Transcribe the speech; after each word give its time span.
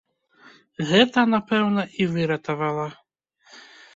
Гэта, 0.91 1.19
напэўна, 1.33 1.83
і 2.05 2.09
выратавала. 2.15 2.87